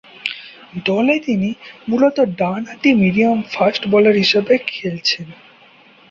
দলে 0.85 1.15
তিনি 1.19 1.49
মূলতঃ 1.89 2.19
ডানহাতি 2.39 2.89
মিডিয়াম-ফাস্ট 3.01 3.83
বোলার 3.91 4.15
হিসেবে 4.15 4.53
খেলছেন। 4.67 5.27